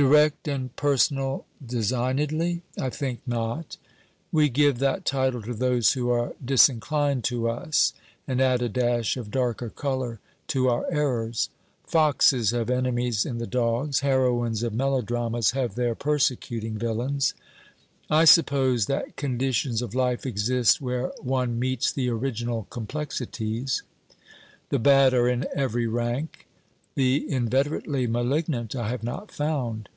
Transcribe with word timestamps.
'Direct 0.00 0.46
and 0.46 0.76
personal 0.76 1.44
designedly? 1.66 2.62
I 2.80 2.88
think 2.88 3.18
not. 3.26 3.76
We 4.30 4.48
give 4.48 4.78
that 4.78 5.04
title 5.04 5.42
to 5.42 5.52
those 5.52 5.94
who 5.94 6.08
are 6.10 6.34
disinclined 6.44 7.24
to 7.24 7.48
us 7.50 7.94
and 8.24 8.40
add 8.40 8.62
a 8.62 8.68
dash 8.68 9.16
of 9.16 9.32
darker 9.32 9.70
colour 9.70 10.20
to 10.54 10.68
our 10.68 10.86
errors. 10.88 11.50
Foxes 11.84 12.52
have 12.52 12.70
enemies 12.70 13.26
in 13.26 13.38
the 13.38 13.46
dogs; 13.48 13.98
heroines 13.98 14.62
of 14.62 14.72
melodramas 14.72 15.50
have 15.50 15.74
their 15.74 15.96
persecuting 15.96 16.78
villains. 16.78 17.34
I 18.08 18.24
suppose 18.24 18.86
that 18.86 19.16
conditions 19.16 19.82
of 19.82 19.96
life 19.96 20.24
exist 20.24 20.80
where 20.80 21.10
one 21.22 21.58
meets 21.58 21.90
the 21.90 22.08
original 22.08 22.68
complexities. 22.70 23.82
The 24.68 24.78
bad 24.78 25.12
are 25.12 25.28
in 25.28 25.48
every 25.56 25.88
rank. 25.88 26.44
The 26.94 27.30
inveterately 27.30 28.08
malignant 28.08 28.74
I 28.74 28.88
have 28.88 29.04
not 29.04 29.30
found. 29.30 29.88